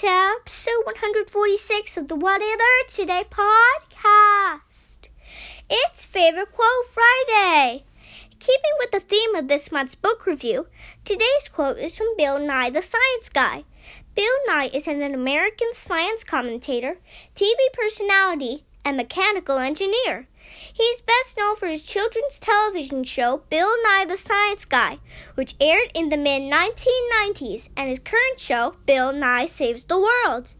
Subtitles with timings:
[0.00, 5.10] to episode 146 of the What Learned Today podcast.
[5.68, 7.84] It's Favorite Quote Friday.
[8.38, 10.68] Keeping with the theme of this month's book review,
[11.04, 13.64] today's quote is from Bill Nye the Science Guy.
[14.14, 16.96] Bill Nye is an American science commentator,
[17.36, 20.26] TV personality, and mechanical engineer.
[20.72, 24.98] He's best known for his children's television show, Bill Nye the Science Guy,
[25.36, 30.54] which aired in the mid 1990s, and his current show, Bill Nye Saves the World.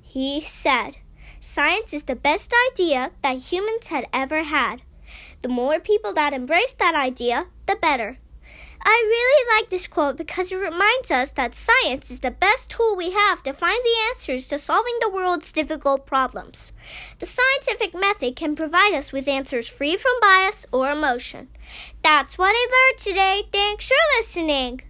[0.00, 0.96] He said,
[1.38, 4.82] Science is the best idea that humans had ever had.
[5.42, 8.18] The more people that embrace that idea, the better.
[8.82, 12.96] I really like this quote because it reminds us that science is the best tool
[12.96, 16.72] we have to find the answers to solving the world's difficult problems.
[17.18, 21.48] The scientific method can provide us with answers free from bias or emotion.
[22.02, 23.48] That's what I learned today.
[23.52, 24.82] Thanks for listening.